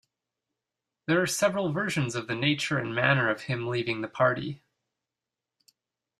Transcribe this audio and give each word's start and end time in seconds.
There 1.05 1.21
are 1.21 1.27
several 1.27 1.71
versions 1.71 2.15
of 2.15 2.25
the 2.25 2.33
nature 2.33 2.79
and 2.79 2.95
manner 2.95 3.29
of 3.29 3.41
him 3.41 3.67
leaving 3.67 4.01
the 4.01 4.07
party. 4.07 4.63